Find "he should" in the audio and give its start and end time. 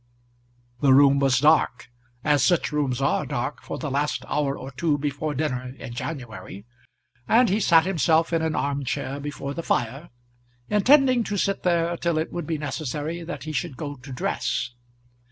13.43-13.77